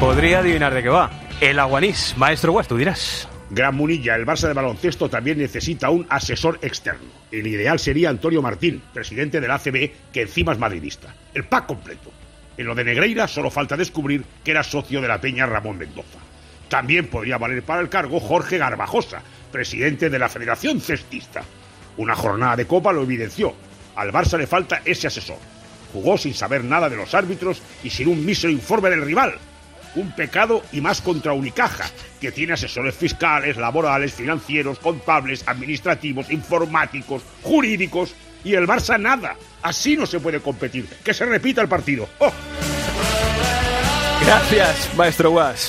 podría 0.00 0.38
adivinar 0.38 0.72
de 0.74 0.82
qué 0.82 0.88
va. 0.88 1.10
El 1.40 1.58
aguanís, 1.58 2.14
maestro 2.16 2.58
tú 2.66 2.76
dirás. 2.76 3.28
Gran 3.50 3.74
Munilla, 3.74 4.14
el 4.14 4.26
Barça 4.26 4.46
de 4.46 4.52
baloncesto 4.52 5.08
también 5.08 5.38
necesita 5.38 5.90
un 5.90 6.06
asesor 6.08 6.58
externo. 6.62 7.08
El 7.32 7.46
ideal 7.46 7.78
sería 7.78 8.10
Antonio 8.10 8.42
Martín, 8.42 8.82
presidente 8.92 9.40
del 9.40 9.50
ACB, 9.50 9.90
que 10.12 10.22
encima 10.22 10.52
es 10.52 10.58
madridista. 10.58 11.14
El 11.34 11.44
pack 11.44 11.66
completo. 11.66 12.12
En 12.56 12.66
lo 12.66 12.74
de 12.74 12.84
Negreira 12.84 13.26
solo 13.26 13.50
falta 13.50 13.76
descubrir 13.76 14.24
que 14.44 14.50
era 14.50 14.62
socio 14.62 15.00
de 15.00 15.08
la 15.08 15.20
Peña 15.20 15.46
Ramón 15.46 15.78
Mendoza. 15.78 16.18
También 16.68 17.06
podría 17.06 17.38
valer 17.38 17.62
para 17.62 17.80
el 17.80 17.88
cargo 17.88 18.20
Jorge 18.20 18.58
Garbajosa, 18.58 19.22
presidente 19.50 20.10
de 20.10 20.18
la 20.18 20.28
Federación 20.28 20.80
Cestista. 20.80 21.42
Una 21.96 22.14
jornada 22.14 22.56
de 22.56 22.66
Copa 22.66 22.92
lo 22.92 23.02
evidenció. 23.02 23.54
Al 23.96 24.12
Barça 24.12 24.36
le 24.38 24.46
falta 24.46 24.82
ese 24.84 25.06
asesor. 25.06 25.38
Jugó 25.92 26.18
sin 26.18 26.34
saber 26.34 26.62
nada 26.62 26.88
de 26.88 26.96
los 26.96 27.14
árbitros 27.14 27.62
y 27.82 27.90
sin 27.90 28.08
un 28.08 28.24
mísero 28.24 28.52
informe 28.52 28.90
del 28.90 29.02
rival. 29.02 29.34
Un 29.94 30.12
pecado 30.12 30.62
y 30.72 30.80
más 30.80 31.00
contra 31.00 31.32
Unicaja, 31.32 31.84
que 32.20 32.32
tiene 32.32 32.52
asesores 32.52 32.94
fiscales, 32.94 33.56
laborales, 33.56 34.12
financieros, 34.12 34.78
contables, 34.78 35.44
administrativos, 35.46 36.30
informáticos, 36.30 37.22
jurídicos. 37.42 38.14
Y 38.44 38.54
el 38.54 38.66
Barça 38.66 39.00
nada. 39.00 39.36
Así 39.62 39.96
no 39.96 40.06
se 40.06 40.20
puede 40.20 40.40
competir. 40.40 40.86
Que 41.04 41.12
se 41.12 41.26
repita 41.26 41.60
el 41.60 41.68
partido. 41.68 42.08
¡Oh! 42.18 42.32
Gracias, 44.24 44.90
maestro 44.96 45.30
Guas. 45.30 45.66